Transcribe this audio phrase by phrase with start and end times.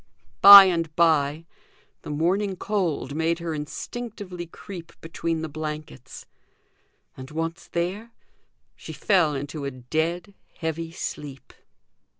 [0.41, 1.45] By and by
[2.01, 6.25] the morning cold made her instinctively creep between the blankets;
[7.15, 8.09] and, once there,
[8.75, 11.53] she fell into a dead heavy sleep.